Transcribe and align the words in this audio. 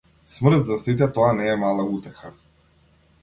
Смрт 0.35 0.63
за 0.69 0.77
сите 0.83 1.09
тоа 1.17 1.29
не 1.41 1.45
е 1.51 1.59
мала 1.65 1.85
утеха. 1.97 2.31